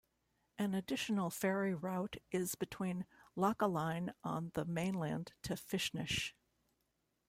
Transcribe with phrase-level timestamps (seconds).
[0.57, 3.05] An additional ferry route is between
[3.37, 6.33] Lochaline on the mainland to Fishnish.